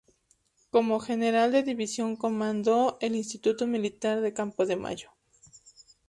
[0.71, 5.11] Como general de división comandó el Instituto Militar de Campo de Mayo.